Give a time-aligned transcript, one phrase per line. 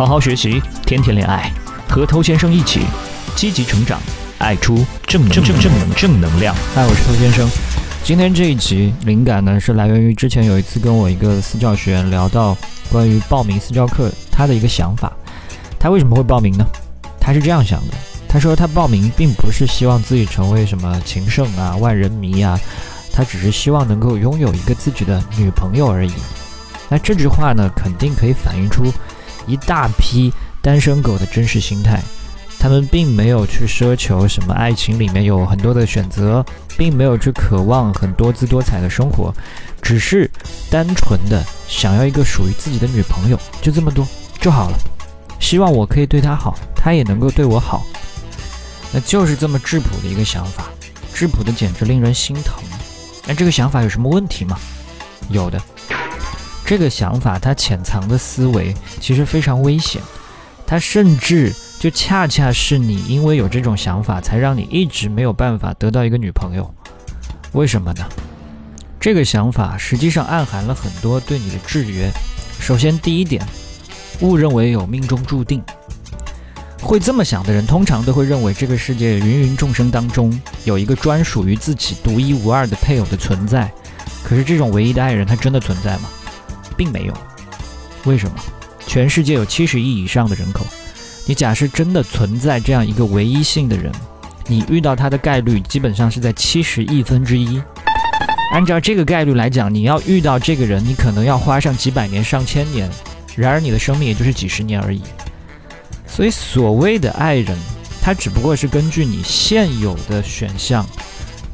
[0.00, 1.52] 好好学习，天天恋爱，
[1.86, 2.80] 和偷先生一起
[3.36, 4.00] 积极成长，
[4.38, 6.56] 爱出正正正正正能量。
[6.74, 7.46] 嗨，我是偷先生。
[8.02, 12.56] 今天这一集灵感呢，是来源于之前有一次跟我一个私教学员聊到
[12.90, 15.12] 关于报名私教课他的一个想法。
[15.78, 16.64] 他为什么会报名呢？
[17.20, 17.94] 他是这样想的，
[18.26, 22.58] 他说他报名并不是希望自己成为什么情圣啊、万人迷啊，
[23.12, 26.12] 他只是希望能够拥有一个自己的女朋友而已。
[26.88, 28.90] 那这句话呢，肯定可以反映出
[29.46, 30.32] 一大批
[30.62, 32.00] 单身狗的真实心态。
[32.58, 36.44] 他们并没有去奢求什么爱情里面有很多的选择，
[36.76, 39.34] 并没有去渴望很多姿多彩的生活，
[39.80, 40.30] 只是
[40.70, 44.06] 单纯的想要一个属于自己的女朋友，就这么多
[44.38, 44.78] 就好了。
[45.40, 47.82] 希望我可以对她好，她也能够对我好，
[48.92, 50.64] 那就是这么质朴的一个想法，
[51.14, 52.62] 质朴的简直令人心疼。
[53.26, 54.58] 那这个想法有什么问题吗？
[55.30, 55.58] 有的。
[56.70, 60.00] 这个想法它潜藏的思维其实非常危险，
[60.64, 61.52] 它甚至。
[61.80, 66.72] 就恰恰是你因为有这种想法，才让你一直没有办法得到一个女朋友。
[67.52, 68.04] 为什么呢？
[69.00, 72.08] 这个想法实际上暗含了很多对你的制约。
[72.60, 73.44] 首先，第一点，
[74.20, 75.60] 误认为有命中注定。
[76.80, 83.72] 会这么想的人，通常都会认为这个世界芸芸众生当中有一个专属于自己独一无二的配偶的存在。
[84.22, 86.10] 可是，这种唯一的爱人，他真的存在吗？
[86.80, 87.12] 并没有。
[88.06, 88.36] 为什么？
[88.86, 90.66] 全世界有七十亿以上的人口。
[91.26, 93.92] 你假设真的存在这样一个唯一性的人，
[94.46, 97.62] 你遇到他的概率基本上是在七十亿分之一。
[98.54, 102.90] 按照这个概率来讲，你要遇到这个人，你可能要花上几百年、上千年。
[103.36, 105.02] 然而你的生命也就是几十年而已。
[106.06, 107.58] 所以所谓的爱人，
[108.00, 110.84] 他只不过是根据你现有的选项，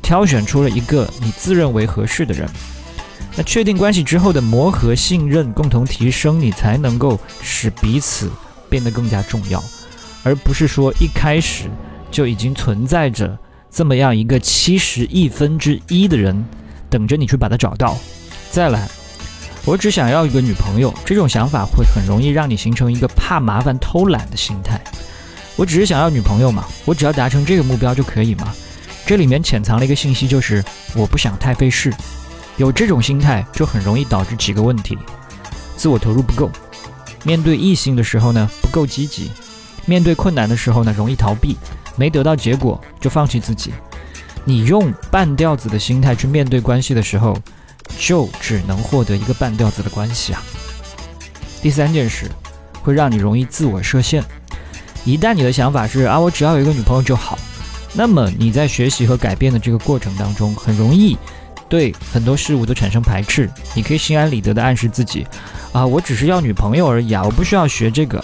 [0.00, 2.48] 挑选出了一个你自认为合适的人。
[3.36, 8.30] 那确定关系之后的磨合、信任、共同提升，你才能够使彼此。
[8.68, 9.62] 变得更加重要，
[10.24, 11.70] 而不是说一开始
[12.10, 13.38] 就已经存在着
[13.70, 16.44] 这么样一个七十亿分之一的人
[16.90, 17.96] 等着你去把它找到。
[18.50, 18.88] 再来，
[19.64, 24.82] 我只想要一个女朋友，这种想法会很容易让你形成一个怕麻烦、偷懒的心态。
[25.54, 28.52] 我只是想要女朋友嘛，我只要达成这个目标就可以嘛？
[29.06, 30.62] 这里面潜藏了一个信息，就是
[30.96, 31.94] 我不想太费事。
[32.56, 34.98] 有这种心态，就很容易导致几个问题：
[35.76, 36.50] 自我投入不够。
[37.22, 39.30] 面对异性的时候呢，不够积极；
[39.84, 41.56] 面对困难的时候呢，容易逃避；
[41.96, 43.72] 没得到结果就放弃自己。
[44.44, 47.36] 你用半吊子的心态去面对关系的时候，
[47.98, 50.42] 就只能获得一个半吊子的关系啊。
[51.60, 52.30] 第三件事，
[52.80, 54.24] 会让你容易自我设限。
[55.04, 57.36] 一旦你的想法是啊，我只要有一个女朋友就好，
[57.92, 61.18] 那么你在学习和改变的这个过程当中，很容易。
[61.68, 65.26] 对很多事物都产生排斥，你可以心安理得地暗示自己，
[65.72, 68.18] 啊，我只是要女朋友而已啊，我不需要学这个，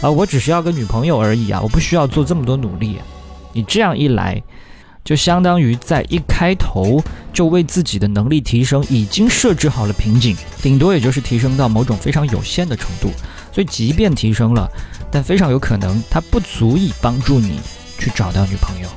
[0.00, 2.98] 啊，我只是要个女朋友而已啊，我不需要做这么多努力。
[3.52, 4.42] 你这样一来，
[5.04, 7.02] 就相当于在一开头
[7.32, 13.10] 就为自己的能力提升已经设置好了瓶颈，顶多也就是提升到某种非常有限的程度。
[13.52, 14.68] 所以，即便提升了，
[15.10, 17.60] 但非常有可能它不足以帮助你
[17.98, 18.88] 去找到女朋友。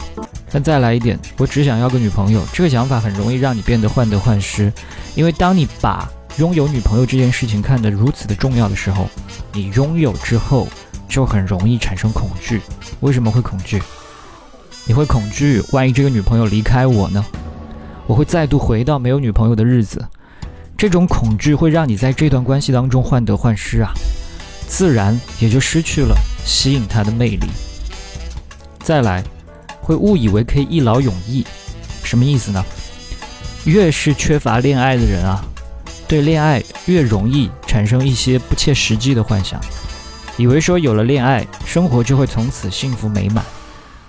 [0.50, 4.72] 但再来一点，我只想要个女朋友，这个想法很容易让你变得患得患失，
[5.13, 9.09] 因为当你把拥有女朋友这件事情看得如此的重要的时候，
[9.52, 10.68] 你拥有之后
[11.09, 12.62] 就很容易产生恐惧。
[13.02, 13.81] 为什么会恐惧？
[14.86, 17.25] 你会恐惧，万一这个女朋友离开我呢？
[18.06, 20.06] 我会再度回到没有女朋友的日子。
[20.78, 23.91] 这种恐惧会让你在这段关系当中患得患失啊，
[24.66, 26.16] 自然也就失去了
[26.46, 27.47] 吸引她的魅力。
[28.80, 29.22] 再来。
[29.88, 31.48] 会误以为可以一劳永逸，
[32.03, 32.62] 什么意思呢？
[33.64, 35.42] 越是缺乏恋爱的人啊，
[36.09, 39.62] 对恋爱越容易产生一些不切实际的幻想，
[40.36, 43.42] 以为说有了恋爱，生活就会从此幸福美满，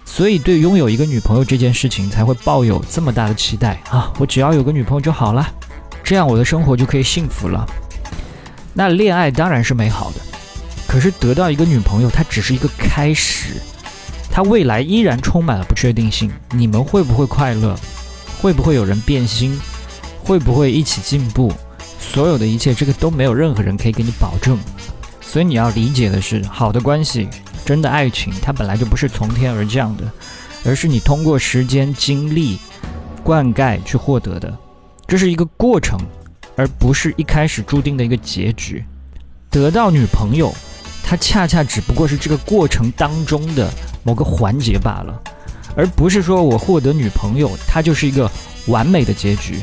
[0.05, 4.12] 所以对拥有一个女朋友这件事情才会抱有这么大的期待啊！
[4.19, 5.49] 我只要有个女朋友就好了，
[6.03, 7.65] 这样我的生活就可以幸福了。
[8.75, 10.21] 那恋爱当然是美好的，
[10.89, 13.63] 可是得到一个女朋友，它只是一个开始。
[14.38, 17.76] 他未来依然充满了不确定性，你们会不会快乐？
[18.40, 19.58] 会不会有人变心？
[20.22, 21.52] 会不会一起进步？
[21.98, 24.56] 所有的一切，这个都没有任何人可以给你保证。
[25.20, 27.28] 所以你要理解的是，好的关系，
[27.64, 30.04] 真的爱情，它本来就不是从天而降的，
[30.64, 32.60] 而是你通过时间、精力
[33.24, 34.56] 灌溉去获得的。
[35.08, 35.98] 这是一个过程，
[36.54, 38.84] 而不是一开始注定的一个结局。
[39.50, 40.54] 得到女朋友，
[41.09, 43.72] 它恰恰只不过是这个过程当中的。
[44.05, 45.22] 某个环节罢了，
[45.77, 48.31] 而不是说我获得女朋友，它就是一个
[48.69, 49.63] 完美的结局。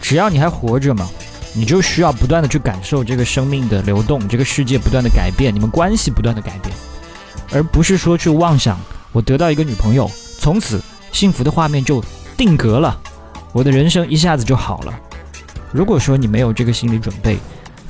[0.00, 1.08] 只要你还活着嘛，
[1.54, 6.74] 你就需要不断的去感受这个生命的流动，这个世界不断的改变，你们关系不断的改变，
[7.52, 8.76] 而不是说去妄想
[9.12, 10.10] 我得到一个女朋友，
[10.40, 10.82] 从此
[11.12, 12.02] 幸福的画面就
[12.36, 12.98] 定格了，
[13.52, 14.92] 我的人生一下子就好了。
[15.70, 17.38] 如果说你没有这个心理准备，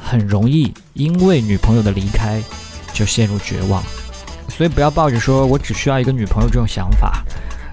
[0.02, 2.42] 很容易因为女朋友的离开
[2.92, 3.82] 就陷入绝望。
[4.48, 7.24] 所以不要抱着说我只需要一个女朋友这种想法，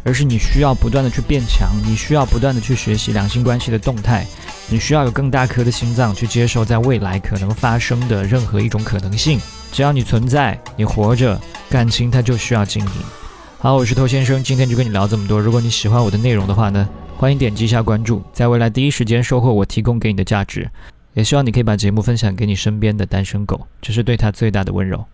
[0.03, 4.25] 而是你需要不断的去变强，你需要不断的去学习两性关系的动态，
[4.69, 9.39] 你需要有更大颗的心脏去接受在未来可能发生的任何一种可能性。
[9.71, 11.39] 只要你存在，你活着，
[11.69, 12.91] 感情它就需要经营。
[13.59, 15.39] 好，我是头先生，今天就跟你聊这么多。
[15.39, 16.87] 如果你喜欢我的内容的话呢？
[17.17, 20.71] 欢迎点击一下关注，在未来第一时间收获我提供给你的价值。
[21.13, 25.05] 也希望你可以把节目分享给你身边的单身狗，这是对他最大的温柔。